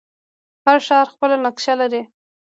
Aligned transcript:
هر 0.65 0.77
ښار 0.87 1.05
خپله 1.13 1.35
نقشه 1.45 1.73
لري. 1.81 2.01